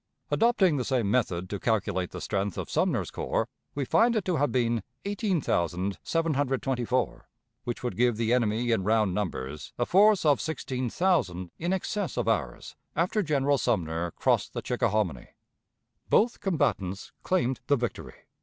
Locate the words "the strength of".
2.09-2.71